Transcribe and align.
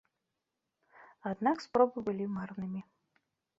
Аднак 1.33 1.57
спробы 1.67 1.97
былі 2.09 2.25
марнымі. 2.41 2.81